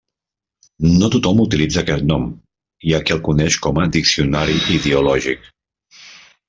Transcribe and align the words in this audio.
No 1.01 1.09
tothom 1.15 1.43
utilitza 1.43 1.79
aquest 1.83 2.07
nom, 2.13 2.25
hi 2.87 2.95
ha 2.97 3.03
qui 3.05 3.15
el 3.17 3.23
coneix 3.31 3.59
com 3.67 3.83
a 3.83 3.87
diccionari 3.99 4.61
ideològic. 4.79 5.49